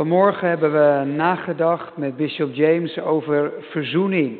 [0.00, 4.38] Vanmorgen hebben we nagedacht met Bishop James over verzoening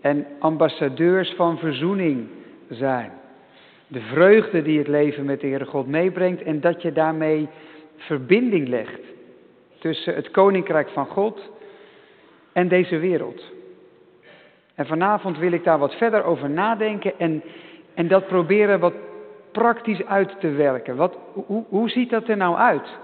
[0.00, 2.26] en ambassadeurs van verzoening
[2.68, 3.10] zijn.
[3.86, 7.48] De vreugde die het leven met de Heere God meebrengt en dat je daarmee
[7.96, 9.00] verbinding legt
[9.78, 11.50] tussen het Koninkrijk van God
[12.52, 13.42] en deze wereld.
[14.74, 17.42] En vanavond wil ik daar wat verder over nadenken en,
[17.94, 18.94] en dat proberen wat
[19.52, 20.96] praktisch uit te werken.
[20.96, 22.98] Wat, hoe, hoe ziet dat er nou uit?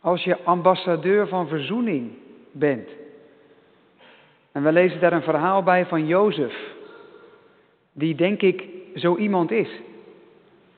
[0.00, 2.10] Als je ambassadeur van verzoening
[2.52, 2.88] bent.
[4.52, 6.54] En we lezen daar een verhaal bij van Jozef.
[7.92, 8.64] Die denk ik
[8.94, 9.80] zo iemand is.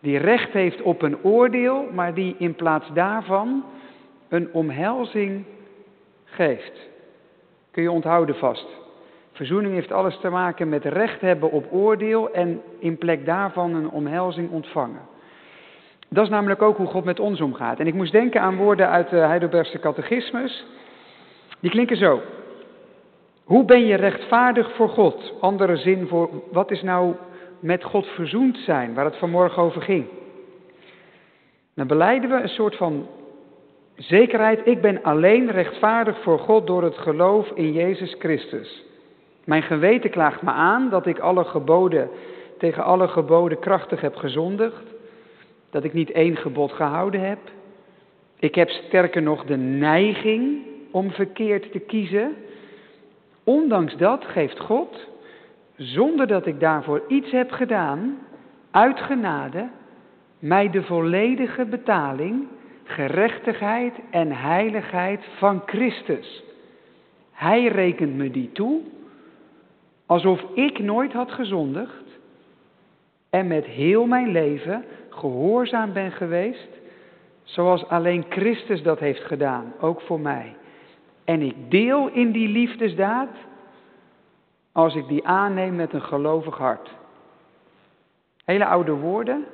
[0.01, 3.65] Die recht heeft op een oordeel, maar die in plaats daarvan
[4.29, 5.45] een omhelzing
[6.25, 6.89] geeft.
[7.71, 8.67] Kun je onthouden vast.
[9.33, 13.91] Verzoening heeft alles te maken met recht hebben op oordeel en in plek daarvan een
[13.91, 15.01] omhelzing ontvangen.
[16.13, 17.79] Dat is namelijk ook hoe God met ons omgaat.
[17.79, 20.65] En ik moest denken aan woorden uit de Heidelbergse catechismus.
[21.61, 22.21] Die klinken zo.
[23.45, 25.33] Hoe ben je rechtvaardig voor God?
[25.41, 27.15] Andere zin voor wat is nou
[27.61, 30.07] met God verzoend zijn, waar het vanmorgen over ging.
[31.75, 33.07] Dan beleiden we een soort van
[33.97, 34.67] zekerheid.
[34.67, 38.85] Ik ben alleen rechtvaardig voor God door het geloof in Jezus Christus.
[39.45, 42.09] Mijn geweten klaagt me aan dat ik alle geboden,
[42.59, 44.93] tegen alle geboden krachtig heb gezondigd.
[45.73, 47.39] Dat ik niet één gebod gehouden heb.
[48.39, 52.35] Ik heb sterker nog de neiging om verkeerd te kiezen.
[53.45, 55.09] Ondanks dat geeft God,
[55.77, 58.19] zonder dat ik daarvoor iets heb gedaan,
[58.71, 59.69] uit genade,
[60.39, 62.47] mij de volledige betaling,
[62.85, 66.43] gerechtigheid en heiligheid van Christus.
[67.33, 68.81] Hij rekent me die toe
[70.13, 72.19] Alsof ik nooit had gezondigd
[73.31, 76.69] en met heel mijn leven gehoorzaam ben geweest,
[77.43, 80.57] zoals alleen Christus dat heeft gedaan, ook voor mij.
[81.25, 83.31] En ik deel in die liefdesdaad
[84.73, 86.91] als ik die aanneem met een gelovig hart.
[88.45, 89.45] Hele oude woorden,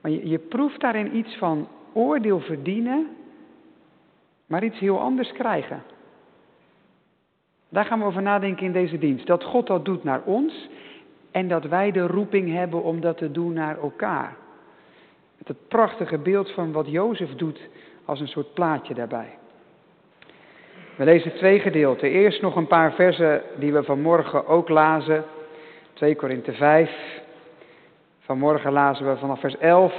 [0.00, 3.08] maar je, je proeft daarin iets van oordeel verdienen,
[4.46, 5.82] maar iets heel anders krijgen.
[7.68, 9.26] Daar gaan we over nadenken in deze dienst.
[9.26, 10.68] Dat God dat doet naar ons
[11.30, 14.36] en dat wij de roeping hebben om dat te doen naar elkaar.
[15.48, 17.60] Het prachtige beeld van wat Jozef doet
[18.04, 19.38] als een soort plaatje daarbij.
[20.96, 22.10] We lezen twee gedeelten.
[22.10, 25.24] Eerst nog een paar versen die we vanmorgen ook lazen.
[25.92, 26.90] 2 Korinthe 5.
[28.18, 29.94] Vanmorgen lazen we vanaf vers 11.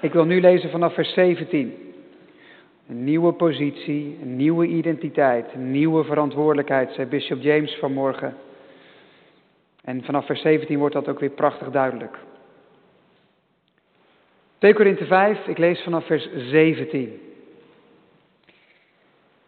[0.00, 1.94] Ik wil nu lezen vanaf vers 17.
[2.88, 8.36] Een nieuwe positie, een nieuwe identiteit, een nieuwe verantwoordelijkheid, zei Bishop James vanmorgen.
[9.84, 12.18] En vanaf vers 17 wordt dat ook weer prachtig duidelijk.
[14.58, 17.20] 2 Korinthe 5, ik lees vanaf vers 17.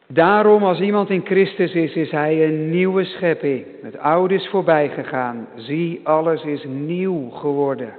[0.06, 3.66] Daarom, als iemand in Christus is, is hij een nieuwe schepping.
[3.82, 5.48] Het oude is voorbij gegaan.
[5.56, 7.96] Zie, alles is nieuw geworden.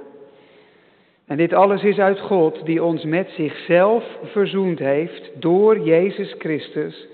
[1.26, 7.06] En dit alles is uit God die ons met zichzelf verzoend heeft door Jezus Christus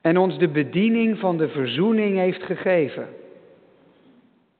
[0.00, 3.08] en ons de bediening van de verzoening heeft gegeven.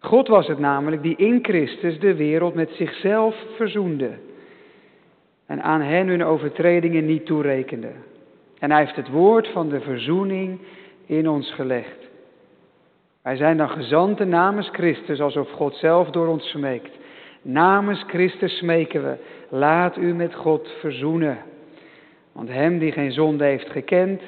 [0.01, 4.11] God was het namelijk die in Christus de wereld met zichzelf verzoende
[5.47, 7.91] en aan hen hun overtredingen niet toerekende.
[8.59, 10.59] En hij heeft het woord van de verzoening
[11.07, 12.09] in ons gelegd.
[13.23, 16.99] Wij zijn dan gezanten namens Christus alsof God zelf door ons smeekt.
[17.43, 19.17] Namens Christus smeken we,
[19.49, 21.39] laat u met God verzoenen.
[22.33, 24.23] Want hem die geen zonde heeft gekend,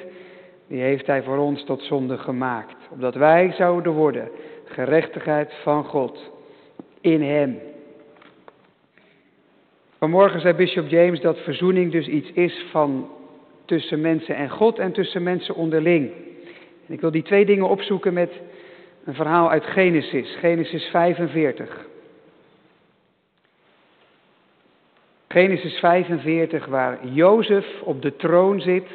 [0.67, 2.75] die heeft hij voor ons tot zonde gemaakt.
[2.91, 4.29] Opdat wij zouden worden
[4.73, 6.31] gerechtigheid van God
[7.01, 7.59] in hem.
[9.97, 13.09] Vanmorgen zei Bishop James dat verzoening dus iets is van
[13.65, 16.11] tussen mensen en God en tussen mensen onderling.
[16.87, 18.31] En ik wil die twee dingen opzoeken met
[19.05, 21.85] een verhaal uit Genesis, Genesis 45.
[25.27, 28.87] Genesis 45, waar Jozef op de troon zit.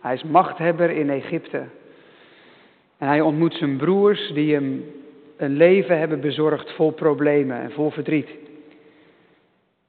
[0.00, 1.64] Hij is machthebber in Egypte.
[2.98, 4.84] En hij ontmoet zijn broers die hem
[5.36, 8.28] een leven hebben bezorgd vol problemen en vol verdriet.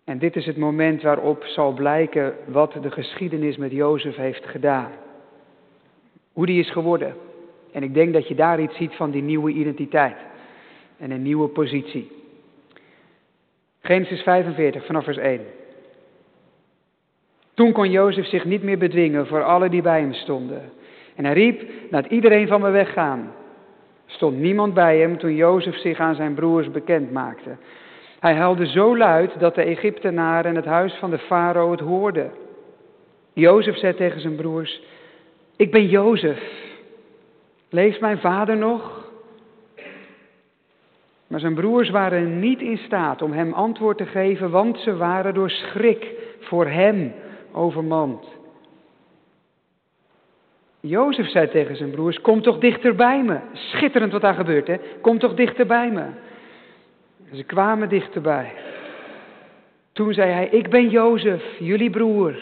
[0.03, 4.91] En dit is het moment waarop zal blijken wat de geschiedenis met Jozef heeft gedaan.
[6.33, 7.15] Hoe die is geworden.
[7.71, 10.17] En ik denk dat je daar iets ziet van die nieuwe identiteit
[10.97, 12.11] en een nieuwe positie.
[13.81, 15.41] Genesis 45 vanaf vers 1.
[17.53, 20.71] Toen kon Jozef zich niet meer bedwingen voor alle die bij hem stonden.
[21.15, 23.31] En hij riep, laat iedereen van me weggaan.
[24.05, 27.55] Stond niemand bij hem toen Jozef zich aan zijn broers bekend maakte.
[28.19, 32.31] Hij huilde zo luid dat de Egyptenaren en het huis van de farao het hoorden.
[33.33, 34.81] Jozef zei tegen zijn broers,
[35.55, 36.39] ik ben Jozef.
[37.69, 39.03] Leeft mijn vader nog?
[41.27, 45.33] Maar zijn broers waren niet in staat om hem antwoord te geven, want ze waren
[45.33, 46.07] door schrik
[46.39, 47.13] voor hem
[47.51, 48.25] overmand.
[50.87, 53.37] Jozef zei tegen zijn broers, kom toch dichter bij me.
[53.53, 54.75] Schitterend wat daar gebeurt, hè?
[55.01, 56.03] Kom toch dichter bij me.
[57.33, 58.51] ze kwamen dichterbij.
[59.93, 62.35] Toen zei hij, ik ben Jozef, jullie broer,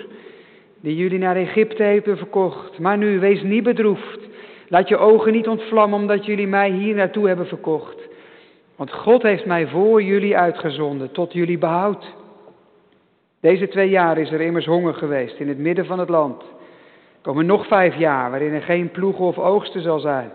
[0.81, 2.79] die jullie naar Egypte hebben verkocht.
[2.79, 4.19] Maar nu, wees niet bedroefd.
[4.67, 8.07] Laat je ogen niet ontvlammen omdat jullie mij hier naartoe hebben verkocht.
[8.75, 12.05] Want God heeft mij voor jullie uitgezonden, tot jullie behoud.
[13.41, 16.43] Deze twee jaar is er immers honger geweest in het midden van het land.
[17.23, 20.31] Komen nog vijf jaar waarin er geen ploegen of oogsten zal zijn.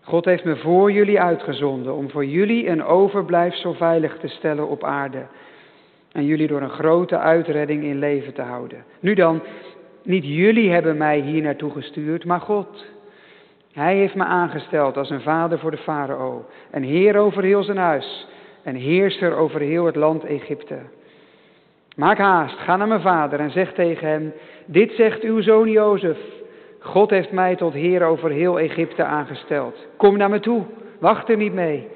[0.00, 4.84] God heeft me voor jullie uitgezonden om voor jullie een overblijfsel veilig te stellen op
[4.84, 5.26] aarde.
[6.12, 8.84] En jullie door een grote uitredding in leven te houden.
[9.00, 9.42] Nu dan,
[10.02, 12.84] niet jullie hebben mij hier naartoe gestuurd, maar God.
[13.72, 17.76] Hij heeft me aangesteld als een vader voor de farao, een heer over heel zijn
[17.76, 18.26] huis,
[18.62, 20.78] een heerser over heel het land Egypte.
[21.96, 24.32] Maak haast, ga naar mijn vader en zeg tegen hem,
[24.64, 26.18] dit zegt uw zoon Jozef,
[26.78, 29.86] God heeft mij tot heer over heel Egypte aangesteld.
[29.96, 30.62] Kom naar me toe,
[30.98, 31.88] wacht er niet mee.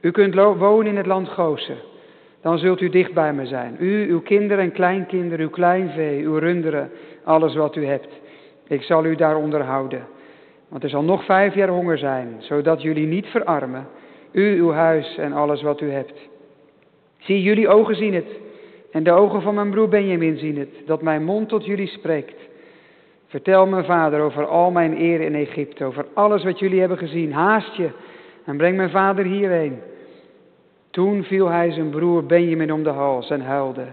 [0.00, 1.76] U kunt wonen in het land Gozen.
[2.42, 3.76] Dan zult u dicht bij me zijn.
[3.78, 6.90] U, uw kinderen en kleinkinderen, uw kleinvee, uw runderen,
[7.24, 8.20] alles wat u hebt.
[8.68, 10.06] Ik zal u daar onderhouden.
[10.68, 13.86] Want er zal nog vijf jaar honger zijn, zodat jullie niet verarmen.
[14.32, 16.28] U, uw huis en alles wat u hebt.
[17.18, 18.28] Zie, jullie ogen zien het.
[18.92, 22.48] En de ogen van mijn broer Benjamin zien het, dat mijn mond tot jullie spreekt.
[23.26, 27.32] Vertel mijn vader over al mijn eer in Egypte, over alles wat jullie hebben gezien.
[27.32, 27.90] Haast je
[28.44, 29.80] en breng mijn vader hierheen.
[30.90, 33.86] Toen viel hij zijn broer Benjamin om de hals en huilde.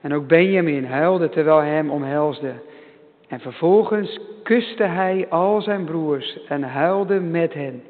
[0.00, 2.52] En ook Benjamin huilde terwijl hij hem omhelsde.
[3.28, 7.82] En vervolgens kuste hij al zijn broers en huilde met hen.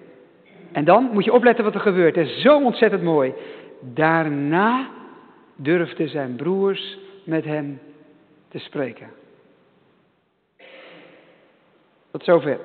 [0.72, 2.16] En dan moet je opletten wat er gebeurt.
[2.16, 3.32] Het is zo ontzettend mooi.
[3.80, 4.88] Daarna
[5.56, 7.80] durfden zijn broers met hem
[8.48, 9.10] te spreken.
[12.10, 12.58] Tot zover.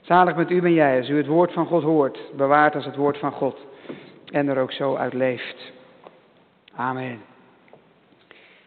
[0.00, 2.96] Zalig met u ben jij als u het woord van God hoort, bewaart als het
[2.96, 3.66] woord van God
[4.30, 5.72] en er ook zo uit leeft.
[6.74, 7.20] Amen.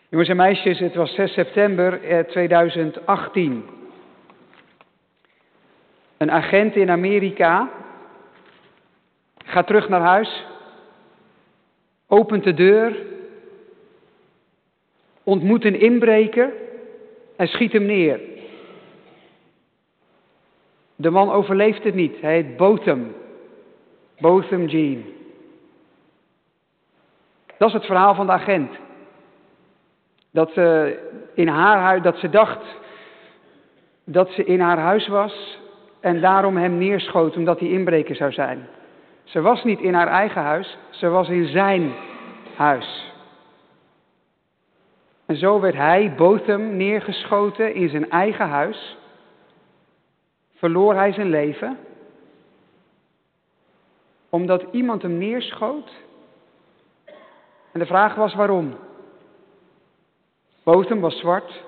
[0.09, 3.63] Jongens en meisjes, het was 6 september 2018.
[3.65, 3.71] Eh,
[6.18, 7.69] Een agent in Amerika
[9.45, 10.45] gaat terug naar huis,
[12.07, 13.12] opent de deur,
[15.24, 16.54] ontmoet een inbreker
[17.36, 18.20] en schiet hem neer.
[20.96, 22.22] De man overleeft het niet.
[22.22, 23.14] Hij heet Botham.
[24.20, 25.04] Botham Jean.
[27.58, 28.72] Dat is het verhaal van de agent.
[30.31, 30.98] Dat ze,
[31.34, 32.81] in haar huis, dat ze dacht
[34.04, 35.60] dat ze in haar huis was
[36.00, 38.68] en daarom hem neerschoot omdat hij inbreker zou zijn.
[39.24, 41.92] Ze was niet in haar eigen huis, ze was in zijn
[42.56, 43.12] huis.
[45.25, 48.98] En zo werd hij, Botham, neergeschoten in zijn eigen huis.
[50.56, 51.78] Verloor hij zijn leven.
[54.30, 55.92] Omdat iemand hem neerschoot.
[57.72, 58.75] En de vraag was waarom.
[60.63, 61.63] Botham was zwart.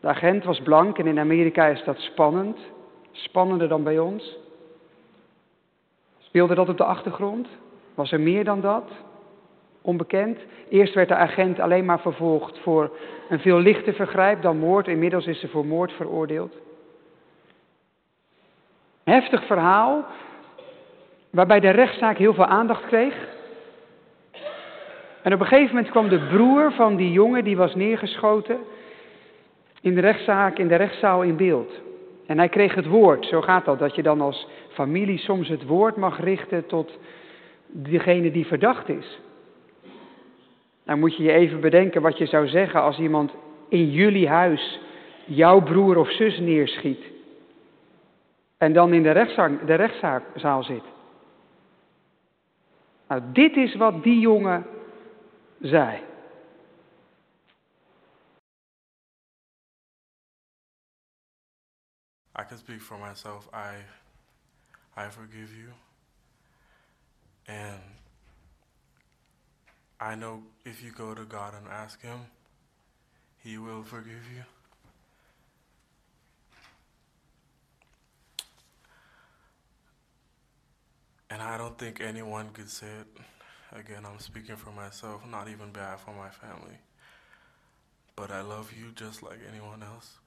[0.00, 2.58] De agent was blank en in Amerika is dat spannend.
[3.10, 4.36] Spannender dan bij ons.
[6.18, 7.48] Speelde dat op de achtergrond?
[7.94, 8.90] Was er meer dan dat?
[9.82, 10.38] Onbekend.
[10.68, 12.96] Eerst werd de agent alleen maar vervolgd voor
[13.28, 14.88] een veel lichter vergrijp dan moord.
[14.88, 16.56] Inmiddels is ze voor moord veroordeeld.
[19.04, 20.04] Heftig verhaal,
[21.30, 23.28] waarbij de rechtszaak heel veel aandacht kreeg.
[25.22, 28.58] En op een gegeven moment kwam de broer van die jongen die was neergeschoten
[29.80, 31.72] in de rechtszaak, in de rechtszaal in beeld.
[32.26, 35.66] En hij kreeg het woord, zo gaat dat, dat je dan als familie soms het
[35.66, 36.98] woord mag richten tot
[37.66, 39.20] degene die verdacht is.
[40.90, 43.32] Dan moet je je even bedenken wat je zou zeggen als iemand
[43.68, 44.80] in jullie huis
[45.26, 47.04] jouw broer of zus neerschiet.
[48.56, 50.82] En dan in de, rechtszaal, de rechtszaal zit.
[53.08, 54.66] Nou, dit is wat die jongen
[55.60, 56.02] zei.
[62.40, 63.48] I can speak for myself.
[63.54, 63.84] I,
[64.96, 65.72] I forgive you.
[67.46, 67.80] And
[70.00, 72.20] I know if you go to God and ask Him,
[73.44, 74.42] He will forgive you.
[81.30, 83.06] And I don't think anyone could say it.
[83.78, 86.78] Again, I'm speaking for myself, not even bad for my family.
[88.16, 90.18] but I love you just like anyone else.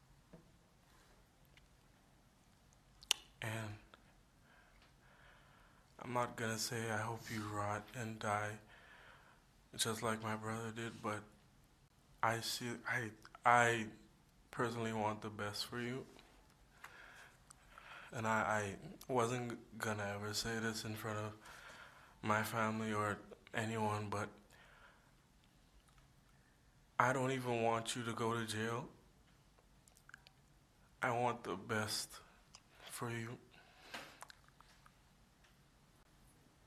[3.41, 3.75] And
[6.03, 8.51] I'm not gonna say I hope you rot and die
[9.77, 11.19] just like my brother did, but
[12.21, 13.09] I see I
[13.45, 13.85] I
[14.51, 16.05] personally want the best for you.
[18.15, 18.75] And I,
[19.09, 21.31] I wasn't gonna ever say this in front of
[22.21, 23.17] my family or
[23.55, 24.29] anyone, but
[26.99, 28.85] I don't even want you to go to jail.
[31.01, 32.09] I want the best
[32.91, 33.29] for you.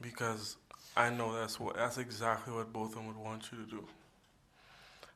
[0.00, 0.56] Because
[0.96, 3.84] I know that's what that's exactly what both of them would want you to do.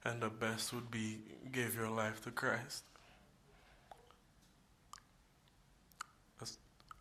[0.05, 1.19] And the best would be
[1.51, 2.85] give your life to Christ.
[6.39, 6.59] That's,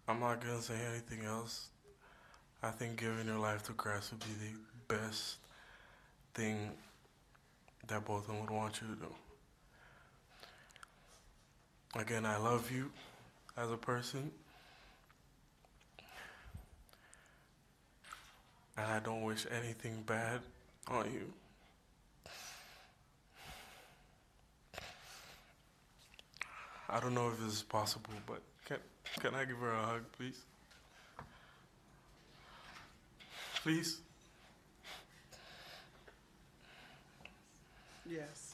[0.08, 1.68] I'm not gonna say anything else.
[2.64, 5.38] I think giving your life to Christ would be the best
[6.34, 6.72] thing
[7.88, 9.14] that both of them would want you to do.
[12.00, 12.92] Again, I love you
[13.58, 14.32] as a person.
[18.80, 20.40] And I don't wish anything bad
[20.88, 21.34] on you.
[26.90, 28.78] I don't know if this is possible, but can,
[29.20, 30.40] can I give her a hug, please?
[33.62, 34.00] Please?
[38.10, 38.49] Yes.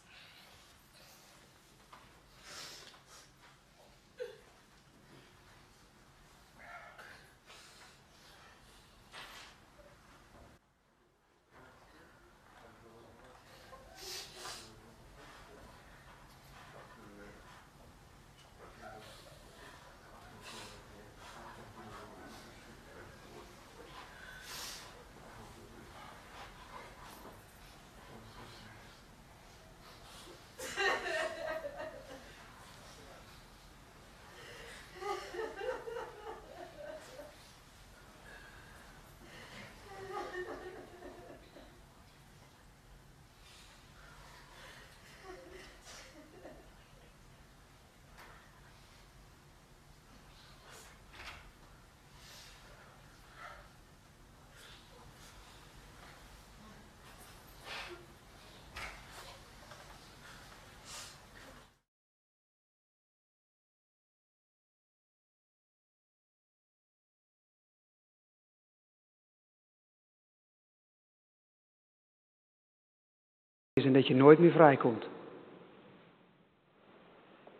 [73.75, 75.07] Is en dat je nooit meer vrijkomt.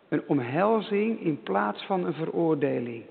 [0.08, 3.04] Een omhelzing in plaats van een veroordeling.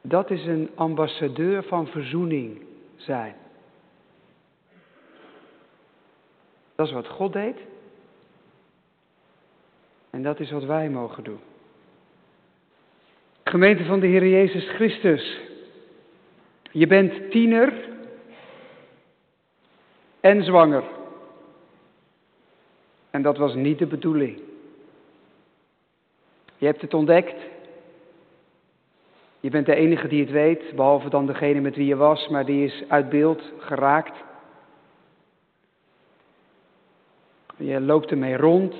[0.00, 2.62] Dat is een ambassadeur van verzoening
[2.96, 3.34] zijn.
[6.74, 7.58] Dat is wat God deed.
[10.10, 11.40] En dat is wat wij mogen doen.
[13.44, 15.40] Gemeente van de Heer Jezus Christus.
[16.70, 17.92] Je bent tiener
[20.24, 20.84] en zwanger.
[23.10, 24.40] En dat was niet de bedoeling.
[26.56, 27.34] Je hebt het ontdekt.
[29.40, 32.44] Je bent de enige die het weet, behalve dan degene met wie je was, maar
[32.44, 34.16] die is uit beeld geraakt.
[37.56, 38.74] Je loopt ermee rond.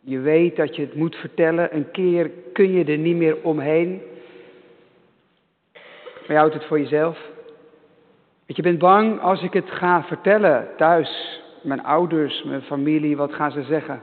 [0.00, 1.74] Je weet dat je het moet vertellen.
[1.74, 4.02] Een keer kun je er niet meer omheen.
[5.72, 7.36] Maar je houdt het voor jezelf.
[8.48, 13.34] Want je bent bang als ik het ga vertellen thuis, mijn ouders, mijn familie, wat
[13.34, 14.02] gaan ze zeggen?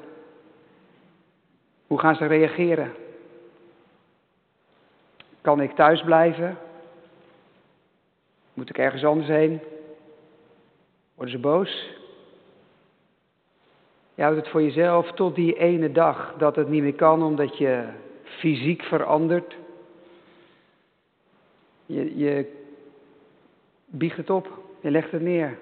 [1.87, 2.93] Hoe gaan ze reageren?
[5.41, 6.57] Kan ik thuis blijven?
[8.53, 9.59] Moet ik ergens anders heen?
[11.15, 11.89] Worden ze boos?
[14.15, 17.57] Je houdt het voor jezelf tot die ene dag dat het niet meer kan omdat
[17.57, 17.87] je
[18.23, 19.55] fysiek verandert.
[21.85, 22.63] Je, je
[23.97, 24.59] Bieg het op.
[24.79, 25.57] Je legt het neer.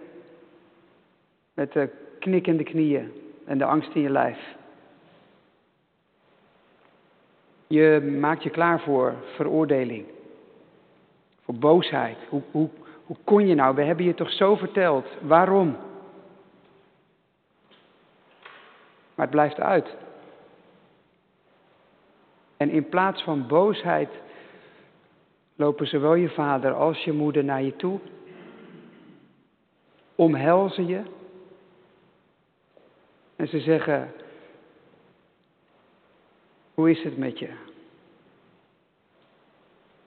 [1.53, 3.11] Met de knik in de knieën
[3.45, 4.55] en de angst in je lijf.
[7.67, 10.05] Je maakt je klaar voor veroordeling.
[11.43, 12.17] Voor boosheid.
[12.29, 12.69] Hoe, hoe,
[13.05, 13.75] hoe kon je nou?
[13.75, 15.07] We hebben je toch zo verteld.
[15.21, 15.77] Waarom?
[19.15, 19.95] Maar het blijft uit.
[22.57, 24.09] En in plaats van boosheid
[25.55, 27.99] lopen zowel je vader als je moeder naar je toe
[30.15, 31.01] omhelzen je.
[33.35, 34.11] En ze zeggen,
[36.73, 37.49] hoe is het met je?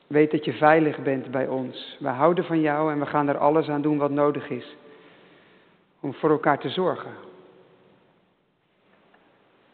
[0.07, 1.97] Weet dat je veilig bent bij ons.
[2.01, 4.77] We houden van jou en we gaan er alles aan doen wat nodig is.
[6.01, 7.13] om voor elkaar te zorgen.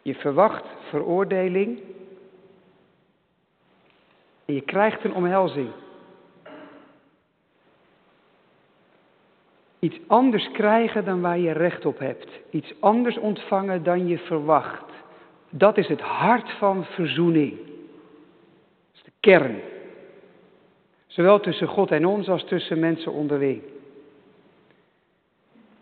[0.02, 1.78] Je verwacht veroordeling
[4.44, 5.70] en je krijgt een omhelzing.
[9.82, 12.28] Iets anders krijgen dan waar je recht op hebt.
[12.50, 14.84] Iets anders ontvangen dan je verwacht.
[15.50, 17.50] Dat is het hart van verzoening.
[17.56, 19.60] Dat is de kern.
[21.06, 23.62] Zowel tussen God en ons als tussen mensen onderling.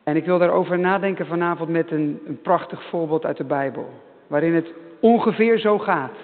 [0.03, 3.89] En ik wil daarover nadenken vanavond met een, een prachtig voorbeeld uit de Bijbel.
[4.27, 6.17] Waarin het ongeveer zo gaat.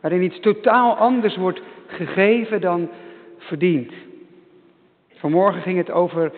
[0.00, 2.88] Waarin iets totaal anders wordt gegeven dan
[3.38, 3.92] verdiend.
[5.12, 6.32] Vanmorgen ging het over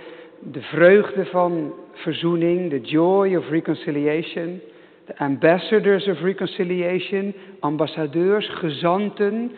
[0.50, 4.60] de vreugde van verzoening, de joy of reconciliation,
[5.06, 9.52] de ambassadors of reconciliation, ambassadeurs, gezanten.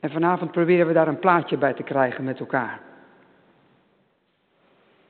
[0.00, 2.80] En vanavond proberen we daar een plaatje bij te krijgen met elkaar.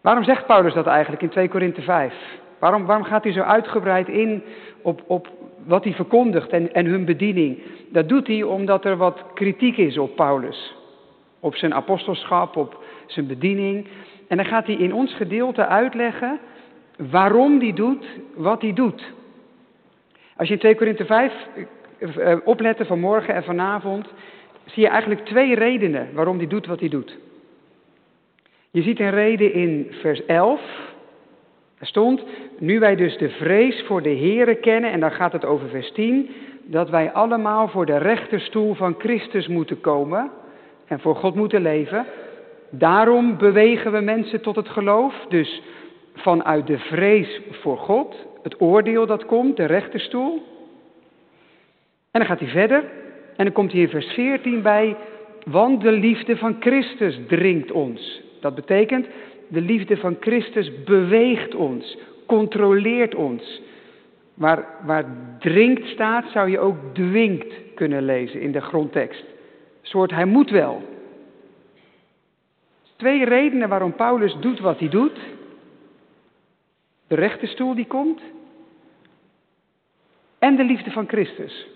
[0.00, 2.14] Waarom zegt Paulus dat eigenlijk in 2 Korinthe 5?
[2.58, 4.42] Waarom, waarom gaat hij zo uitgebreid in
[4.82, 5.28] op, op
[5.66, 7.62] wat hij verkondigt en, en hun bediening?
[7.88, 10.74] Dat doet hij omdat er wat kritiek is op Paulus.
[11.40, 13.86] Op zijn apostelschap, op zijn bediening.
[14.28, 16.38] En dan gaat hij in ons gedeelte uitleggen
[16.96, 19.12] waarom hij doet wat hij doet.
[20.36, 21.32] Als je in 2 Korinthe 5
[21.98, 24.06] eh, eh, opletten vanmorgen en vanavond,
[24.64, 27.16] zie je eigenlijk twee redenen waarom hij doet wat hij doet.
[28.70, 30.60] Je ziet een reden in vers 11.
[31.78, 32.22] Er stond,
[32.58, 35.92] nu wij dus de vrees voor de Here kennen, en dan gaat het over vers
[35.92, 36.30] 10,
[36.64, 40.30] dat wij allemaal voor de rechterstoel van Christus moeten komen
[40.86, 42.06] en voor God moeten leven.
[42.70, 45.14] Daarom bewegen we mensen tot het geloof.
[45.28, 45.62] Dus
[46.14, 50.42] vanuit de vrees voor God, het oordeel dat komt, de rechterstoel.
[52.10, 52.84] En dan gaat hij verder.
[53.36, 54.96] En dan komt hij in vers 14 bij,
[55.44, 58.22] want de liefde van Christus dringt ons.
[58.40, 59.06] Dat betekent,
[59.48, 63.62] de liefde van Christus beweegt ons, controleert ons.
[64.34, 65.04] Waar, waar
[65.38, 69.24] dringt staat, zou je ook dwingt kunnen lezen in de grondtekst.
[69.80, 70.82] Een soort hij moet wel.
[72.98, 75.18] Twee redenen waarom Paulus doet wat hij doet.
[77.06, 78.20] De rechterstoel die komt.
[80.38, 81.66] En de liefde van Christus.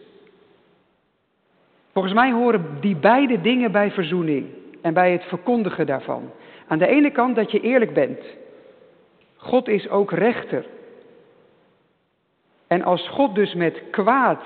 [1.93, 4.47] Volgens mij horen die beide dingen bij verzoening
[4.81, 6.31] en bij het verkondigen daarvan.
[6.67, 8.21] Aan de ene kant dat je eerlijk bent.
[9.37, 10.67] God is ook rechter.
[12.67, 14.43] En als God dus met kwaad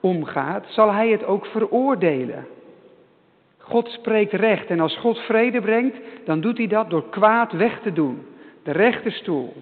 [0.00, 2.46] omgaat, zal hij het ook veroordelen.
[3.70, 7.80] God spreekt recht en als God vrede brengt, dan doet hij dat door kwaad weg
[7.80, 8.26] te doen.
[8.62, 9.52] De rechterstoel.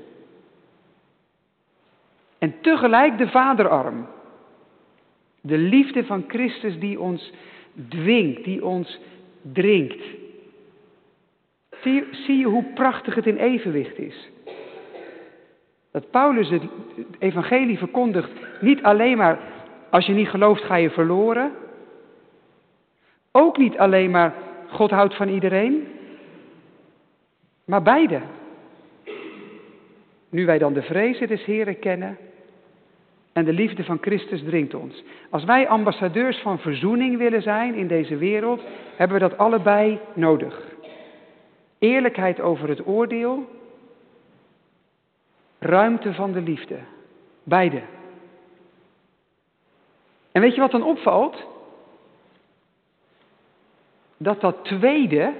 [2.39, 4.07] En tegelijk de vaderarm.
[5.41, 7.33] De liefde van Christus die ons
[7.89, 8.99] dwingt, die ons
[9.53, 10.03] dringt.
[11.83, 14.31] Zie, zie je hoe prachtig het in evenwicht is?
[15.91, 16.63] Dat Paulus het
[17.19, 19.39] evangelie verkondigt niet alleen maar
[19.91, 21.53] als je niet gelooft ga je verloren.
[23.39, 24.35] Ook niet alleen maar
[24.69, 25.89] God houdt van iedereen,
[27.65, 28.21] maar beide.
[30.31, 32.19] Nu wij dan de vrezen des Heren kennen
[33.33, 35.05] en de liefde van Christus dringt ons.
[35.31, 38.63] Als wij ambassadeurs van verzoening willen zijn in deze wereld,
[38.97, 40.77] hebben we dat allebei nodig.
[41.79, 43.49] Eerlijkheid over het oordeel,
[45.59, 46.79] ruimte van de liefde.
[47.43, 47.83] Beide.
[50.33, 51.47] En weet je wat dan opvalt?
[54.19, 55.33] Dat dat tweede,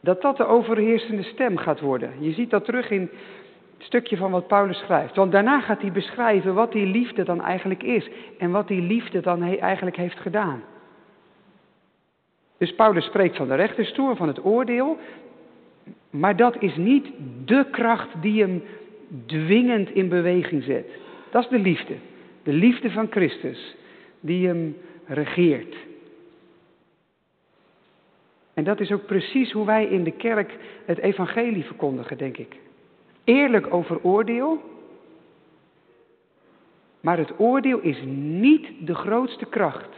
[0.00, 2.12] dat dat de overheersende stem gaat worden.
[2.18, 5.16] Je ziet dat terug in het stukje van wat Paulus schrijft.
[5.16, 9.20] Want daarna gaat hij beschrijven wat die liefde dan eigenlijk is en wat die liefde
[9.20, 10.62] dan eigenlijk heeft gedaan.
[12.58, 14.98] Dus Paulus spreekt van de rechterstoel, van het oordeel,
[16.10, 17.08] maar dat is niet
[17.44, 18.62] de kracht die hem
[19.26, 20.86] dwingend in beweging zet.
[21.30, 21.94] Dat is de liefde.
[22.42, 23.76] De liefde van Christus
[24.20, 24.76] die hem
[25.06, 25.76] regeert.
[28.60, 32.56] En dat is ook precies hoe wij in de kerk het evangelie verkondigen, denk ik.
[33.24, 34.60] Eerlijk over oordeel.
[37.00, 39.88] Maar het oordeel is niet de grootste kracht.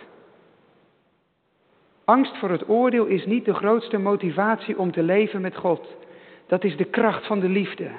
[2.05, 5.96] Angst voor het oordeel is niet de grootste motivatie om te leven met God.
[6.46, 7.90] Dat is de kracht van de liefde.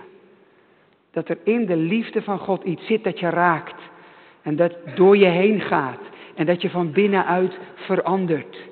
[1.11, 3.81] Dat er in de liefde van God iets zit dat je raakt.
[4.41, 6.01] En dat door je heen gaat.
[6.35, 8.71] En dat je van binnenuit verandert.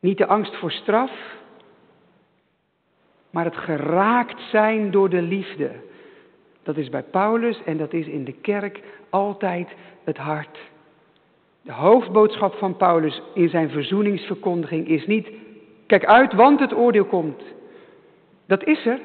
[0.00, 1.10] Niet de angst voor straf,
[3.30, 5.70] maar het geraakt zijn door de liefde.
[6.62, 9.68] Dat is bij Paulus en dat is in de kerk altijd
[10.04, 10.58] het hart.
[11.62, 15.28] De hoofdboodschap van Paulus in zijn verzoeningsverkondiging is niet,
[15.86, 17.42] kijk uit, want het oordeel komt.
[18.46, 19.00] Dat is er.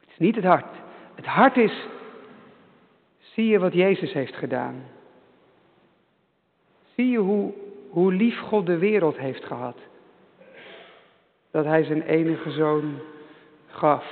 [0.00, 0.76] Het is niet het hart.
[1.14, 1.86] Het hart is,
[3.18, 4.82] zie je wat Jezus heeft gedaan?
[6.94, 7.52] Zie je hoe,
[7.94, 9.76] hoe lief God de wereld heeft gehad?
[11.50, 12.98] Dat Hij zijn enige zoon
[13.66, 14.04] gaf.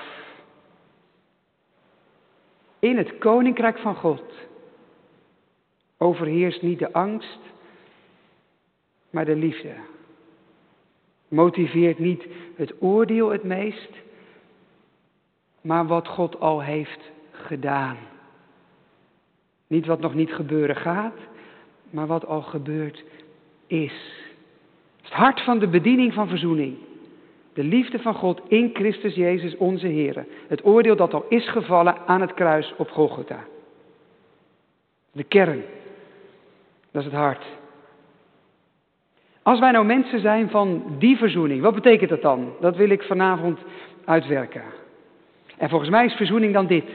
[2.79, 4.23] In het koninkrijk van God
[5.97, 7.39] overheerst niet de angst,
[9.11, 9.75] maar de liefde.
[11.29, 13.91] Motiveert niet het oordeel het meest,
[15.61, 17.97] maar wat God al heeft gedaan.
[19.67, 21.19] Niet wat nog niet gebeuren gaat,
[21.91, 23.22] maar wat al gebeurd is.
[23.73, 23.93] Het, is
[25.03, 26.77] het hart van de bediening van verzoening.
[27.53, 30.27] De liefde van God in Christus Jezus onze Heer.
[30.49, 33.45] Het oordeel dat al is gevallen aan het kruis op Golgotha.
[35.13, 35.63] De kern.
[36.91, 37.45] Dat is het hart.
[39.43, 42.53] Als wij nou mensen zijn van die verzoening, wat betekent dat dan?
[42.61, 43.59] Dat wil ik vanavond
[44.05, 44.63] uitwerken.
[45.57, 46.91] En volgens mij is verzoening dan dit.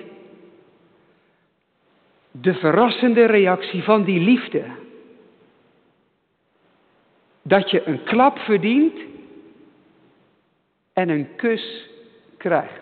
[2.32, 4.64] De verrassende reactie van die liefde.
[7.48, 9.00] Dat je een klap verdient
[10.94, 11.90] en een kus
[12.38, 12.82] krijgt.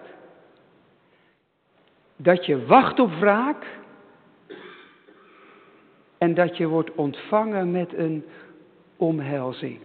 [2.16, 3.66] Dat je wacht op wraak
[6.18, 8.26] en dat je wordt ontvangen met een
[8.96, 9.80] omhelzing.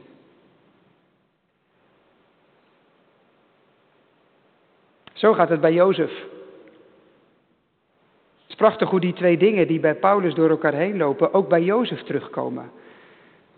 [5.13, 6.13] Zo gaat het bij Jozef.
[8.43, 11.49] Het is prachtig hoe die twee dingen die bij Paulus door elkaar heen lopen, ook
[11.49, 12.71] bij Jozef terugkomen.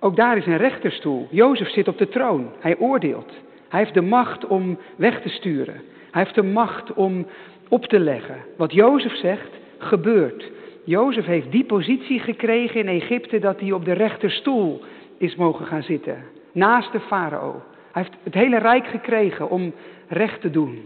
[0.05, 1.27] Ook daar is een rechterstoel.
[1.31, 2.51] Jozef zit op de troon.
[2.61, 3.33] Hij oordeelt.
[3.69, 5.75] Hij heeft de macht om weg te sturen.
[6.11, 7.27] Hij heeft de macht om
[7.69, 8.37] op te leggen.
[8.57, 10.51] Wat Jozef zegt, gebeurt.
[10.85, 14.83] Jozef heeft die positie gekregen in Egypte dat hij op de rechterstoel
[15.19, 16.25] is mogen gaan zitten.
[16.53, 17.63] Naast de farao.
[17.93, 19.73] Hij heeft het hele rijk gekregen om
[20.09, 20.83] recht te doen.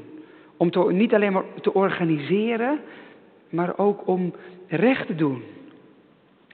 [0.57, 2.81] Om niet alleen maar te organiseren,
[3.50, 4.35] maar ook om
[4.68, 5.42] recht te doen.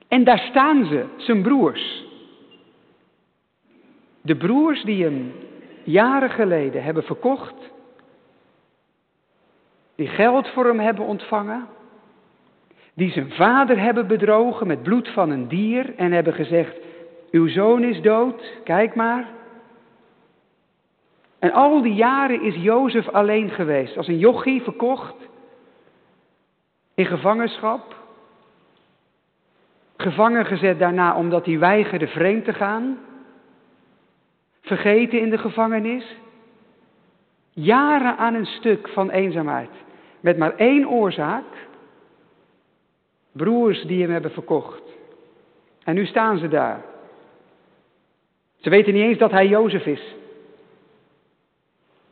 [0.09, 2.11] En daar staan ze, zijn broers.
[4.23, 5.33] De broers die hem
[5.83, 7.71] jaren geleden hebben verkocht,
[9.95, 11.67] die geld voor hem hebben ontvangen,
[12.95, 16.77] die zijn vader hebben bedrogen met bloed van een dier en hebben gezegd,
[17.31, 19.29] uw zoon is dood, kijk maar.
[21.39, 25.15] En al die jaren is Jozef alleen geweest, als een jochie verkocht,
[26.95, 27.97] in gevangenschap,
[29.97, 32.99] gevangen gezet daarna omdat hij weigerde vreemd te gaan,
[34.77, 36.17] vergeten in de gevangenis,
[37.51, 39.71] jaren aan een stuk van eenzaamheid,
[40.21, 41.45] met maar één oorzaak,
[43.33, 44.83] broers die hem hebben verkocht.
[45.85, 46.81] En nu staan ze daar.
[48.61, 50.01] Ze weten niet eens dat hij Jozef is.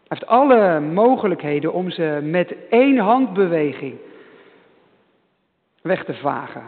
[0.09, 3.99] Hij heeft alle mogelijkheden om ze met één handbeweging
[5.83, 6.65] weg te vagen.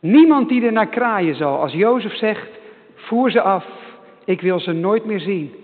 [0.00, 2.48] Niemand die er naar kraaien zal als Jozef zegt,
[2.94, 3.85] voer ze af,
[4.26, 5.54] ik wil ze nooit meer zien.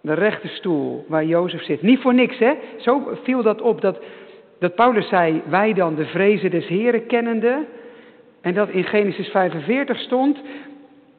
[0.00, 1.82] De rechte stoel waar Jozef zit.
[1.82, 2.54] Niet voor niks, hè?
[2.78, 3.98] Zo viel dat op dat,
[4.58, 7.66] dat Paulus zei, wij dan de vrezen des Heren kennende,
[8.40, 10.40] en dat in Genesis 45 stond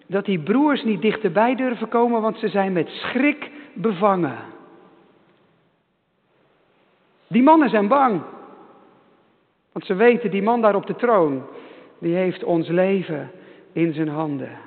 [0.08, 4.38] dat die broers niet dichterbij durven komen, want ze zijn met schrik bevangen.
[7.28, 8.22] Die mannen zijn bang.
[9.72, 11.44] Want ze weten, die man daar op de troon,
[12.00, 13.32] die heeft ons leven
[13.72, 14.58] in zijn handen.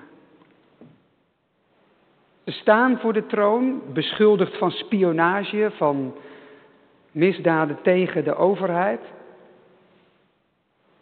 [2.49, 6.15] Staan voor de troon, beschuldigd van spionage, van
[7.11, 9.01] misdaden tegen de overheid.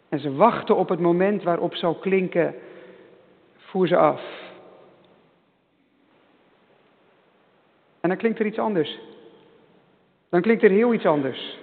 [0.09, 2.55] En ze wachten op het moment waarop zal klinken,
[3.55, 4.21] voer ze af.
[7.99, 8.99] En dan klinkt er iets anders.
[10.29, 11.59] Dan klinkt er heel iets anders.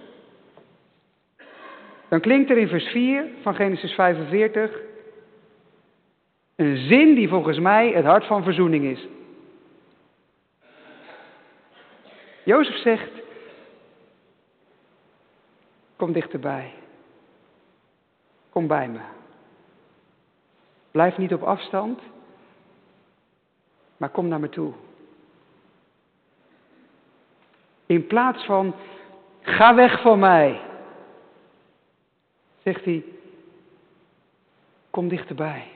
[2.09, 4.81] Dan klinkt er in vers 4 van Genesis 45
[6.57, 9.07] een zin die volgens mij het hart van verzoening is.
[12.45, 13.11] Jozef zegt,
[15.97, 16.73] kom dichterbij.
[18.51, 19.01] Kom bij me.
[20.91, 22.01] Blijf niet op afstand,
[23.97, 24.73] maar kom naar me toe.
[27.87, 28.75] In plaats van
[29.41, 30.61] ga weg van mij,
[32.63, 33.05] zegt hij,
[34.91, 35.71] kom dichterbij.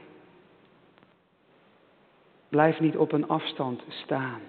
[2.48, 4.40] Blijf niet op een afstand staan.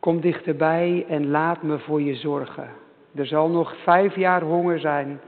[0.00, 2.70] Kom dichterbij en laat me voor je zorgen.
[3.14, 5.20] Er zal nog vijf jaar honger zijn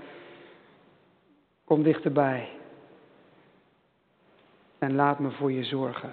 [1.71, 2.49] Kom dichterbij.
[4.79, 6.11] En laat me voor je zorgen.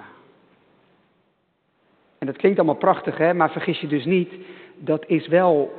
[2.17, 3.33] En dat klinkt allemaal prachtig, hè?
[3.33, 4.33] maar vergis je dus niet,
[4.75, 5.73] dat is wel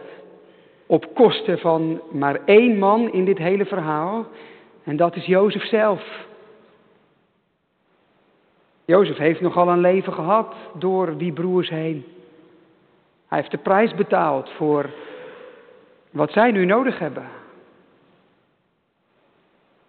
[0.86, 4.26] op kosten van maar één man in dit hele verhaal.
[4.84, 6.26] En dat is Jozef zelf.
[8.84, 12.04] Jozef heeft nogal een leven gehad door die broers heen.
[13.28, 14.90] Hij heeft de prijs betaald voor
[16.10, 17.26] wat zij nu nodig hebben.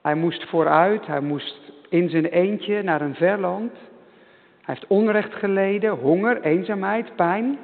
[0.02, 3.72] Hij moest vooruit, hij moest in zijn eentje naar een ver land.
[4.62, 7.58] Hij heeft onrecht geleden, honger, eenzaamheid, pijn.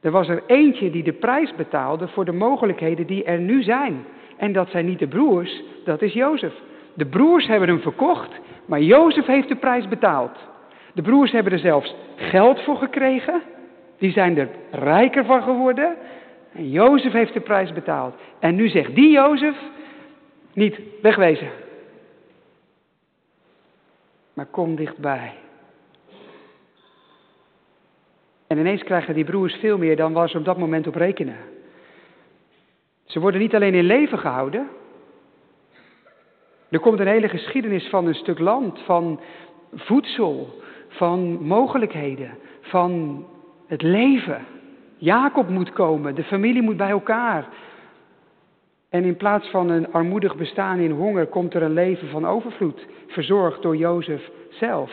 [0.00, 4.04] Er was er eentje die de prijs betaalde voor de mogelijkheden die er nu zijn.
[4.36, 6.52] En dat zijn niet de broers, dat is Jozef.
[6.94, 8.30] De broers hebben hem verkocht,
[8.66, 10.38] maar Jozef heeft de prijs betaald.
[10.92, 13.42] De broers hebben er zelfs geld voor gekregen.
[14.04, 15.96] Die zijn er rijker van geworden.
[16.52, 18.14] En Jozef heeft de prijs betaald.
[18.38, 19.56] En nu zegt die Jozef,
[20.52, 21.50] niet wegwezen.
[24.32, 25.32] Maar kom dichtbij.
[28.46, 31.36] En ineens krijgen die broers veel meer dan waar ze op dat moment op rekenen.
[33.04, 34.68] Ze worden niet alleen in leven gehouden.
[36.68, 39.20] Er komt een hele geschiedenis van een stuk land, van
[39.74, 43.24] voedsel, van mogelijkheden, van
[43.74, 44.46] het leven.
[44.96, 47.48] Jacob moet komen, de familie moet bij elkaar.
[48.90, 52.86] En in plaats van een armoedig bestaan in honger komt er een leven van overvloed,
[53.06, 54.92] verzorgd door Jozef zelf.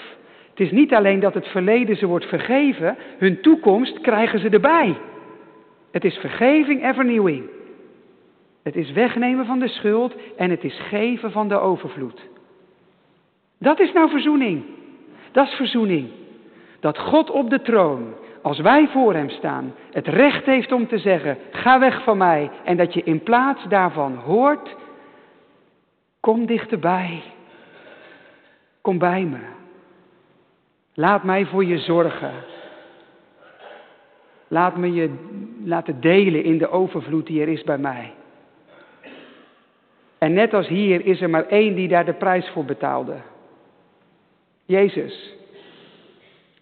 [0.49, 4.97] Het is niet alleen dat het verleden ze wordt vergeven, hun toekomst krijgen ze erbij.
[5.91, 7.43] Het is vergeving en vernieuwing.
[8.63, 12.21] Het is wegnemen van de schuld en het is geven van de overvloed.
[13.59, 14.63] Dat is nou verzoening.
[15.31, 16.09] Dat is verzoening.
[16.79, 20.97] Dat God op de troon als wij voor Hem staan, het recht heeft om te
[20.97, 22.51] zeggen, ga weg van mij.
[22.63, 24.75] En dat je in plaats daarvan hoort,
[26.19, 27.23] kom dichterbij.
[28.81, 29.39] Kom bij me.
[30.93, 32.31] Laat mij voor je zorgen.
[34.47, 35.13] Laat me je
[35.63, 38.13] laten delen in de overvloed die er is bij mij.
[40.17, 43.15] En net als hier is er maar één die daar de prijs voor betaalde.
[44.65, 45.39] Jezus.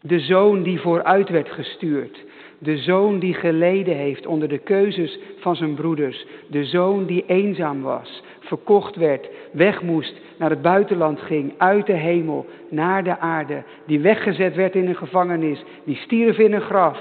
[0.02, 2.24] De zoon die vooruit werd gestuurd.
[2.58, 6.26] De zoon die geleden heeft onder de keuzes van zijn broeders.
[6.48, 11.94] De zoon die eenzaam was, verkocht werd, weg moest, naar het buitenland ging, uit de
[11.94, 13.64] hemel, naar de aarde.
[13.86, 17.00] Die weggezet werd in een gevangenis, die stierf in een graf.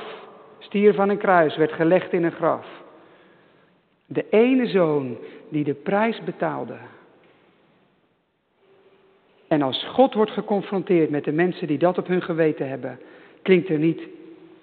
[0.58, 2.66] Stierf van een kruis, werd gelegd in een graf.
[4.06, 5.16] De ene zoon
[5.48, 6.74] die de prijs betaalde
[9.48, 13.00] en als God wordt geconfronteerd met de mensen die dat op hun geweten hebben,
[13.42, 14.02] klinkt er niet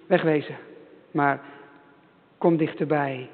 [0.08, 0.56] wegwezen,
[1.12, 1.42] maar
[2.38, 3.30] kom dichterbij.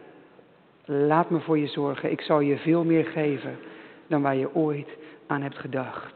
[0.86, 2.12] Laat me voor je zorgen.
[2.12, 3.58] Ik zal je veel meer geven
[4.08, 4.90] dan waar je ooit
[5.28, 6.14] aan hebt gedacht.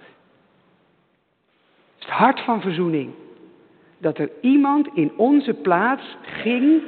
[1.95, 3.13] Het is het hart van verzoening.
[3.97, 6.81] Dat er iemand in onze plaats ging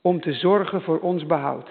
[0.00, 1.68] om te zorgen voor ons behoud.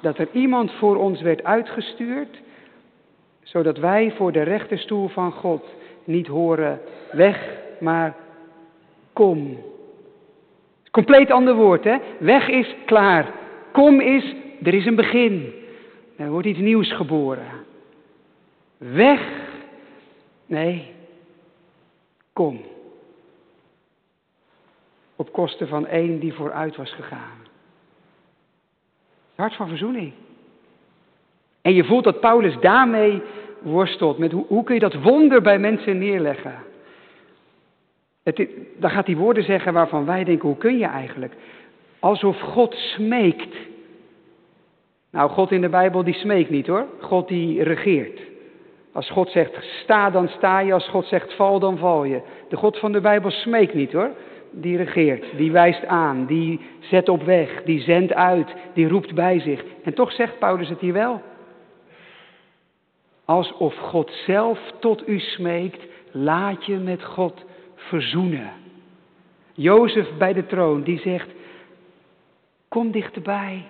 [0.00, 2.40] Dat er iemand voor ons werd uitgestuurd
[3.48, 5.64] zodat wij voor de rechterstoel van God
[6.04, 6.80] niet horen
[7.12, 8.16] weg, maar
[9.12, 9.58] kom.
[10.90, 11.96] Compleet ander woord, hè?
[12.18, 13.32] Weg is klaar.
[13.72, 15.52] Kom is, er is een begin.
[16.16, 17.46] Er wordt iets nieuws geboren.
[18.76, 19.30] Weg,
[20.46, 20.94] nee,
[22.32, 22.60] kom.
[25.16, 27.38] Op kosten van één die vooruit was gegaan.
[29.28, 30.12] Het hart van verzoening.
[31.62, 33.22] En je voelt dat Paulus daarmee
[33.62, 34.18] worstelt.
[34.18, 36.54] Met hoe, hoe kun je dat wonder bij mensen neerleggen?
[38.22, 41.32] Het, dan gaat hij woorden zeggen waarvan wij denken, hoe kun je eigenlijk?
[41.98, 43.56] Alsof God smeekt.
[45.10, 46.86] Nou, God in de Bijbel die smeekt niet hoor.
[47.00, 48.20] God die regeert.
[48.92, 50.72] Als God zegt sta, dan sta je.
[50.72, 52.20] Als God zegt val, dan val je.
[52.48, 54.10] De God van de Bijbel smeekt niet hoor.
[54.50, 59.40] Die regeert, die wijst aan, die zet op weg, die zendt uit, die roept bij
[59.40, 59.64] zich.
[59.82, 61.22] En toch zegt Paulus het hier wel.
[63.28, 68.52] Alsof God zelf tot u smeekt, laat je met God verzoenen.
[69.52, 71.28] Jozef bij de troon, die zegt,
[72.68, 73.64] kom dichterbij.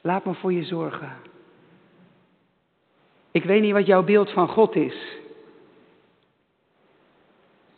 [0.00, 1.12] Laat me voor je zorgen.
[3.30, 5.18] Ik weet niet wat jouw beeld van God is.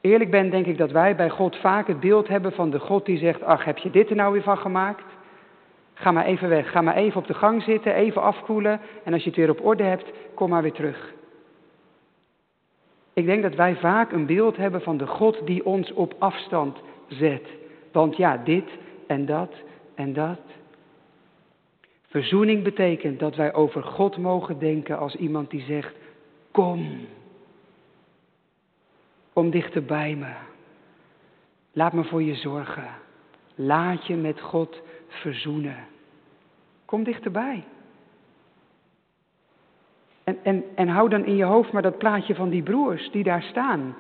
[0.01, 3.07] Eerlijk ben, denk ik dat wij bij God vaak het beeld hebben van de God
[3.07, 5.16] die zegt, ach, heb je dit er nou weer van gemaakt?
[5.99, 6.71] Ga maar even weg.
[6.71, 8.81] Ga maar even op de gang zitten, even afkoelen.
[9.05, 11.15] En als je het weer op orde hebt, kom maar weer terug.
[13.13, 16.79] Ik denk dat wij vaak een beeld hebben van de God die ons op afstand
[17.09, 17.49] zet.
[17.93, 18.69] Want ja, dit
[19.07, 19.53] en dat
[19.95, 20.41] en dat.
[22.07, 25.95] Verzoening betekent dat wij over God mogen denken als iemand die zegt,
[26.51, 27.07] kom.
[29.33, 30.33] Kom dichter bij me.
[31.73, 32.89] Laat me voor je zorgen.
[33.55, 34.83] Laat je met God
[35.17, 35.77] verzoenen.
[36.85, 37.65] Kom dichterbij.
[40.25, 43.23] En, en, en hou dan in je hoofd maar dat plaatje van die broers die
[43.23, 43.97] daar staan.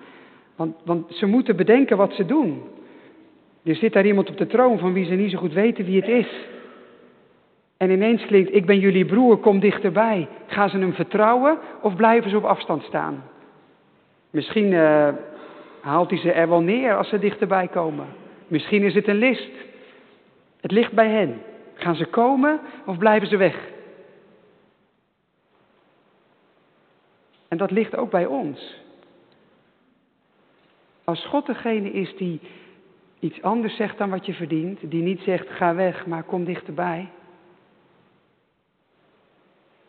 [0.56, 2.62] Want, want ze moeten bedenken wat ze doen.
[3.62, 6.00] Er zit daar iemand op de troon van wie ze niet zo goed weten wie
[6.00, 6.28] het is.
[7.76, 10.28] En ineens klinkt, ik ben jullie broer, kom dichterbij.
[10.46, 13.24] Gaan ze hem vertrouwen of blijven ze op afstand staan?
[14.30, 15.08] Misschien uh,
[15.80, 18.06] haalt hij ze er wel neer als ze dichterbij komen.
[18.48, 19.50] Misschien is het een list.
[20.66, 21.42] Het ligt bij hen.
[21.74, 23.68] Gaan ze komen of blijven ze weg?
[27.48, 28.80] En dat ligt ook bij ons.
[31.04, 32.40] Als God degene is die
[33.18, 37.08] iets anders zegt dan wat je verdient, die niet zegt ga weg, maar kom dichterbij,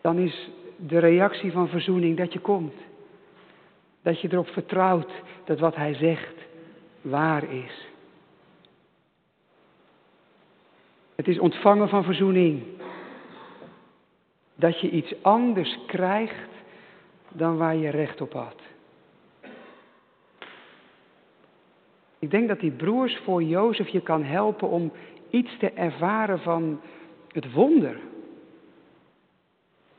[0.01, 2.75] dan is de reactie van verzoening dat je komt.
[4.01, 5.11] Dat je erop vertrouwt
[5.45, 6.35] dat wat hij zegt
[7.01, 7.87] waar is.
[11.17, 12.63] Het is ontvangen van verzoening.
[14.55, 16.49] Dat je iets anders krijgt
[17.29, 18.61] dan waar je recht op had.
[22.19, 24.91] Ik denk dat die broers voor Jozef je kan helpen om
[25.29, 26.81] iets te ervaren van
[27.31, 27.99] het wonder.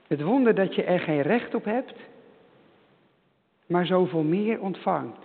[0.07, 1.94] Het wonder dat je er geen recht op hebt,
[3.66, 5.24] maar zoveel meer ontvangt.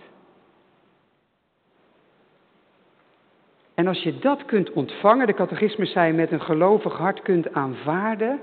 [3.74, 8.40] En als je dat kunt ontvangen, de catechisme zei met een gelovig hart kunt aanvaarden,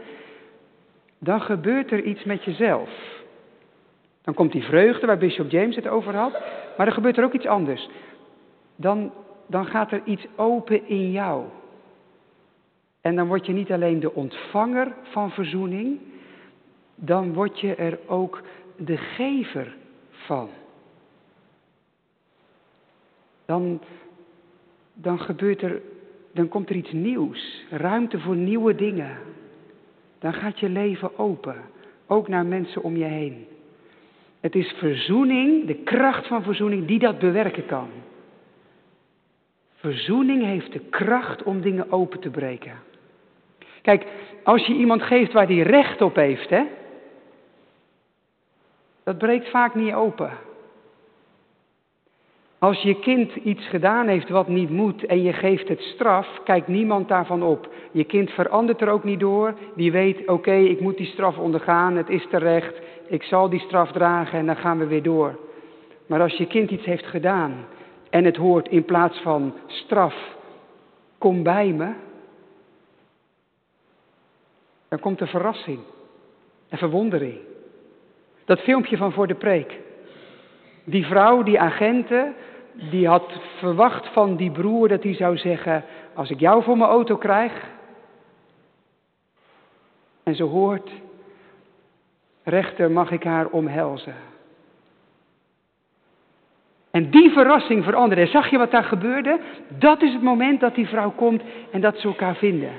[1.19, 2.89] dan gebeurt er iets met jezelf.
[4.21, 6.31] Dan komt die vreugde waar Bishop James het over had,
[6.77, 7.89] maar er gebeurt er ook iets anders.
[8.75, 9.11] Dan,
[9.47, 11.45] dan gaat er iets open in jou.
[13.01, 15.99] En dan word je niet alleen de ontvanger van verzoening,
[16.95, 18.41] dan word je er ook
[18.75, 19.75] de gever
[20.09, 20.49] van.
[23.45, 23.81] Dan,
[25.01, 25.81] dan gebeurt er,
[26.33, 29.17] dan komt er iets nieuws, ruimte voor nieuwe dingen.
[30.19, 31.55] Dan gaat je leven open,
[32.07, 33.47] ook naar mensen om je heen.
[34.39, 37.89] Het is verzoening, de kracht van verzoening, die dat bewerken kan.
[39.75, 42.73] Verzoening heeft de kracht om dingen open te breken.
[43.81, 44.05] Kijk,
[44.43, 46.63] als je iemand geeft waar die recht op heeft, hè,
[49.03, 50.31] dat breekt vaak niet open.
[52.62, 56.67] Als je kind iets gedaan heeft wat niet moet en je geeft het straf, kijkt
[56.67, 57.74] niemand daarvan op.
[57.91, 59.54] Je kind verandert er ook niet door.
[59.76, 62.74] Die weet, oké, ik moet die straf ondergaan, het is terecht,
[63.08, 65.39] ik zal die straf dragen en dan gaan we weer door.
[66.06, 67.65] Maar als je kind iets heeft gedaan
[68.10, 70.15] en het hoort in plaats van straf,
[71.17, 71.93] kom bij me,
[74.89, 75.80] dan komt er verrassing
[76.69, 77.38] en verwondering.
[78.45, 79.80] Dat filmpje van voor de preek.
[80.84, 82.36] Die vrouw, die agenten,
[82.73, 86.89] die had verwacht van die broer dat hij zou zeggen: Als ik jou voor mijn
[86.89, 87.69] auto krijg.
[90.23, 90.91] En ze hoort:
[92.43, 94.15] Rechter, mag ik haar omhelzen?
[96.91, 98.25] En die verrassing veranderde.
[98.25, 99.39] Zag je wat daar gebeurde?
[99.67, 102.71] Dat is het moment dat die vrouw komt en dat ze elkaar vinden.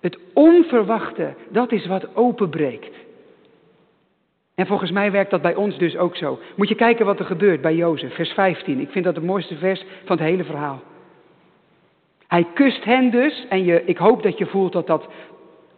[0.00, 3.03] Het onverwachte, dat is wat openbreekt.
[4.54, 6.38] En volgens mij werkt dat bij ons dus ook zo.
[6.56, 8.80] Moet je kijken wat er gebeurt bij Jozef, vers 15.
[8.80, 10.82] Ik vind dat het mooiste vers van het hele verhaal.
[12.26, 15.08] Hij kust hen dus, en je, ik hoop dat je voelt dat dat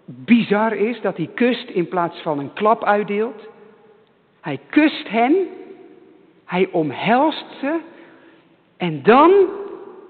[0.04, 3.48] bizar is, dat hij kust in plaats van een klap uitdeelt.
[4.40, 5.34] Hij kust hen,
[6.44, 7.78] hij omhelst ze,
[8.76, 9.32] en dan,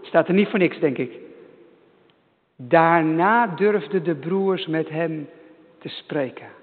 [0.02, 1.12] staat er niet voor niks denk ik,
[2.57, 5.29] daarna durfden de broers met hem
[5.79, 6.56] te spreken.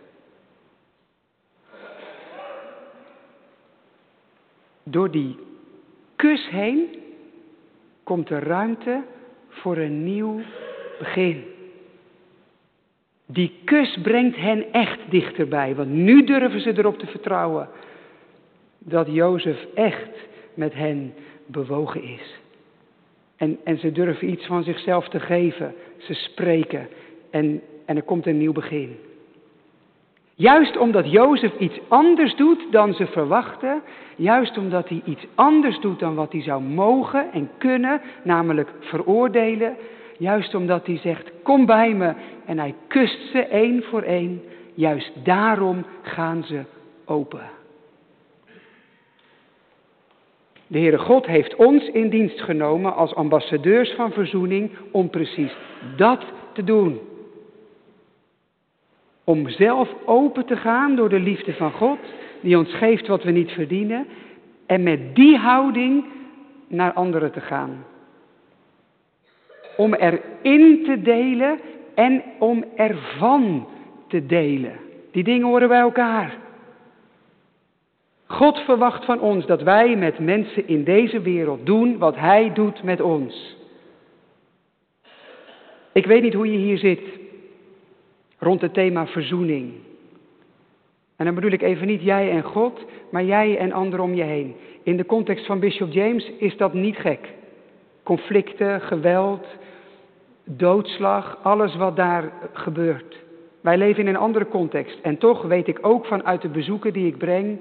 [4.93, 5.35] Door die
[6.15, 6.87] kus heen
[8.03, 9.03] komt er ruimte
[9.49, 10.41] voor een nieuw
[10.99, 11.43] begin.
[13.25, 17.69] Die kus brengt hen echt dichterbij, want nu durven ze erop te vertrouwen
[18.79, 20.11] dat Jozef echt
[20.53, 21.13] met hen
[21.45, 22.39] bewogen is.
[23.35, 26.87] En, en ze durven iets van zichzelf te geven, ze spreken
[27.29, 28.97] en, en er komt een nieuw begin.
[30.35, 33.81] Juist omdat Jozef iets anders doet dan ze verwachten,
[34.15, 39.75] juist omdat hij iets anders doet dan wat hij zou mogen en kunnen, namelijk veroordelen,
[40.17, 42.13] juist omdat hij zegt, kom bij me
[42.45, 44.41] en hij kust ze één voor één,
[44.73, 46.61] juist daarom gaan ze
[47.05, 47.49] open.
[50.67, 55.55] De Heere God heeft ons in dienst genomen als ambassadeurs van verzoening om precies
[55.95, 56.23] dat
[56.53, 56.99] te doen.
[59.23, 61.99] Om zelf open te gaan door de liefde van God,
[62.41, 64.07] die ons geeft wat we niet verdienen.
[64.65, 66.05] En met die houding
[66.67, 67.85] naar anderen te gaan.
[69.77, 71.59] Om erin te delen
[71.95, 73.67] en om ervan
[74.07, 74.79] te delen.
[75.11, 76.37] Die dingen horen bij elkaar.
[78.25, 82.83] God verwacht van ons dat wij met mensen in deze wereld doen wat Hij doet
[82.83, 83.57] met ons.
[85.91, 86.99] Ik weet niet hoe je hier zit
[88.43, 89.71] rond het thema verzoening.
[91.15, 94.23] En dan bedoel ik even niet jij en God, maar jij en anderen om je
[94.23, 94.55] heen.
[94.83, 97.33] In de context van Bishop James is dat niet gek.
[98.03, 99.45] Conflicten, geweld,
[100.43, 103.21] doodslag, alles wat daar gebeurt.
[103.61, 104.99] Wij leven in een andere context.
[105.01, 107.59] En toch weet ik ook vanuit de bezoeken die ik breng,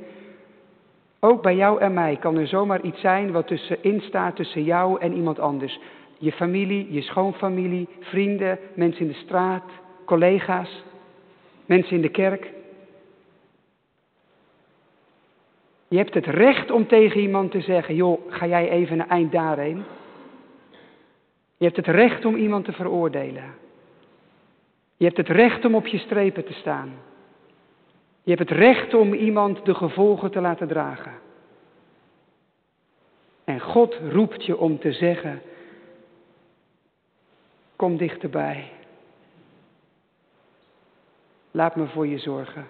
[1.21, 5.01] ook bij jou en mij kan er zomaar iets zijn wat tussenin staat tussen jou
[5.01, 5.79] en iemand anders.
[6.19, 9.65] Je familie, je schoonfamilie, vrienden, mensen in de straat,
[10.13, 10.83] collega's,
[11.67, 12.53] mensen in de kerk.
[15.89, 19.33] Je hebt het recht om tegen iemand te zeggen, joh, ga jij even een eind
[19.33, 19.85] daarheen?
[21.57, 23.55] Je hebt het recht om iemand te veroordelen.
[24.97, 26.93] Je hebt het recht om op je strepen te staan.
[28.23, 31.13] Je hebt het recht om iemand de gevolgen te laten dragen.
[33.45, 35.43] En God roept je om te zeggen,
[37.77, 38.81] kom dichterbij.
[41.55, 42.67] Laat me voor je zorgen.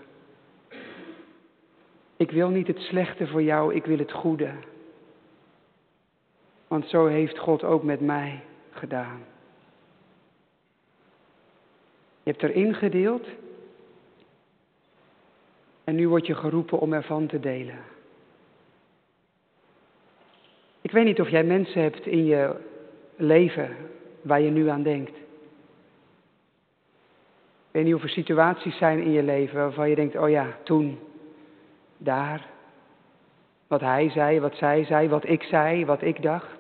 [2.17, 4.51] Ik wil niet het slechte voor jou, ik wil het goede.
[6.69, 9.21] Want zo heeft God ook met mij gedaan.
[12.23, 13.27] Je hebt erin gedeeld
[15.85, 17.79] en nu word je geroepen om ervan te delen.
[20.81, 22.57] Ik weet niet of jij mensen hebt in je
[23.17, 23.77] leven
[24.23, 25.22] waar je nu aan denkt.
[27.73, 30.99] Ik weet niet er situaties zijn in je leven waarvan je denkt, oh ja, toen,
[31.97, 32.47] daar,
[33.67, 36.59] wat hij zei, wat zij zei, wat ik zei, wat ik dacht.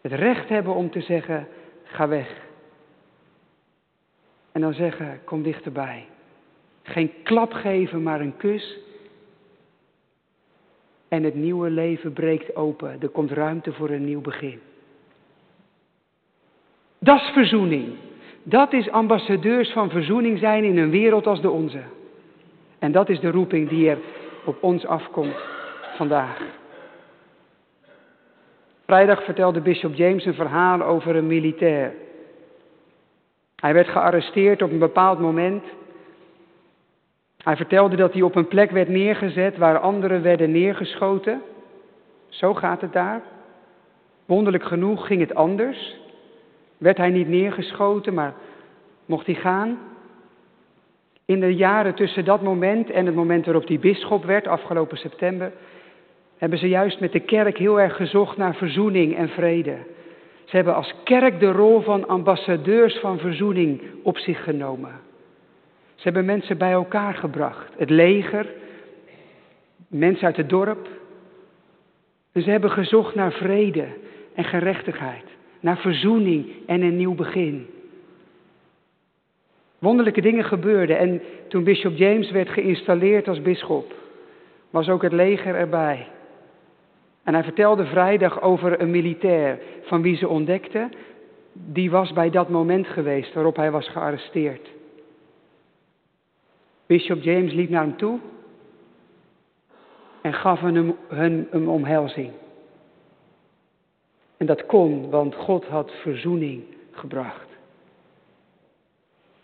[0.00, 1.48] Het recht hebben om te zeggen,
[1.84, 2.40] ga weg.
[4.52, 6.06] En dan zeggen, kom dichterbij.
[6.82, 8.78] Geen klap geven, maar een kus.
[11.08, 13.00] En het nieuwe leven breekt open.
[13.00, 14.60] Er komt ruimte voor een nieuw begin.
[16.98, 17.96] Dat is verzoening.
[18.42, 21.80] Dat is ambassadeurs van verzoening zijn in een wereld als de onze.
[22.78, 23.98] En dat is de roeping die er
[24.44, 25.36] op ons afkomt
[25.96, 26.42] vandaag.
[28.86, 31.92] Vrijdag vertelde Bishop James een verhaal over een militair.
[33.56, 35.64] Hij werd gearresteerd op een bepaald moment.
[37.42, 41.42] Hij vertelde dat hij op een plek werd neergezet waar anderen werden neergeschoten.
[42.28, 43.22] Zo gaat het daar.
[44.26, 46.00] Wonderlijk genoeg ging het anders.
[46.82, 48.34] Werd hij niet neergeschoten, maar
[49.06, 49.78] mocht hij gaan.
[51.24, 55.52] In de jaren tussen dat moment en het moment waarop hij bisschop werd, afgelopen september,
[56.38, 59.76] hebben ze juist met de kerk heel erg gezocht naar verzoening en vrede.
[60.44, 65.00] Ze hebben als kerk de rol van ambassadeurs van verzoening op zich genomen.
[65.94, 67.72] Ze hebben mensen bij elkaar gebracht.
[67.76, 68.46] Het leger,
[69.88, 70.88] mensen uit het dorp.
[72.32, 73.86] En ze hebben gezocht naar vrede
[74.34, 75.31] en gerechtigheid.
[75.62, 77.66] Naar verzoening en een nieuw begin.
[79.78, 80.98] Wonderlijke dingen gebeurden.
[80.98, 83.94] En toen Bishop James werd geïnstalleerd als bisschop,
[84.70, 86.06] was ook het leger erbij.
[87.22, 90.88] En hij vertelde vrijdag over een militair van wie ze ontdekte,
[91.52, 94.70] die was bij dat moment geweest waarop hij was gearresteerd.
[96.86, 98.18] Bishop James liep naar hem toe
[100.22, 100.96] en gaf hem,
[101.50, 102.30] een omhelzing.
[104.42, 107.48] En dat kon, want God had verzoening gebracht.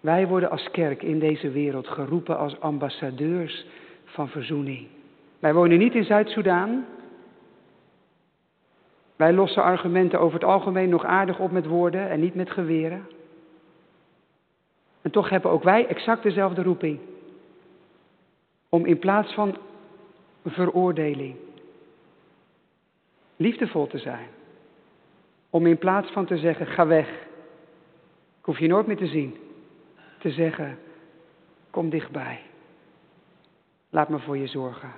[0.00, 3.66] Wij worden als kerk in deze wereld geroepen als ambassadeurs
[4.04, 4.86] van verzoening.
[5.38, 6.84] Wij wonen niet in Zuid-Soedan,
[9.16, 13.06] wij lossen argumenten over het algemeen nog aardig op met woorden en niet met geweren.
[15.02, 16.98] En toch hebben ook wij exact dezelfde roeping.
[18.68, 19.56] Om in plaats van
[20.44, 21.36] veroordeling
[23.36, 24.36] liefdevol te zijn.
[25.50, 27.08] Om in plaats van te zeggen, ga weg.
[28.38, 29.36] Ik hoef je nooit meer te zien.
[30.18, 30.78] Te zeggen,
[31.70, 32.40] kom dichtbij.
[33.90, 34.92] Laat me voor je zorgen.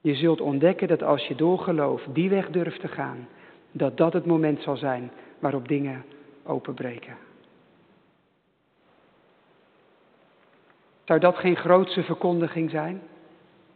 [0.00, 3.28] Je zult ontdekken dat als je door geloof die weg durft te gaan,
[3.70, 6.04] dat dat het moment zal zijn waarop dingen
[6.42, 7.16] openbreken.
[11.04, 13.02] Zou dat geen grootse verkondiging zijn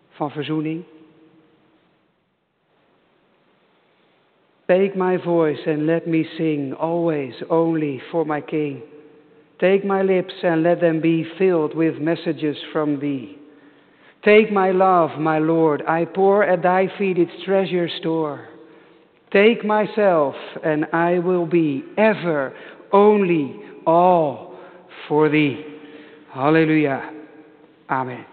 [0.09, 0.84] van verzoening?
[4.72, 8.80] Take my voice and let me sing always only for my King.
[9.60, 13.36] Take my lips and let them be filled with messages from thee.
[14.24, 18.48] Take my love, my Lord, I pour at thy feet its treasure store.
[19.30, 22.54] Take myself, and I will be ever,
[22.92, 24.58] only, all
[25.06, 25.66] for thee.
[26.32, 27.10] Hallelujah.
[27.90, 28.24] Amen.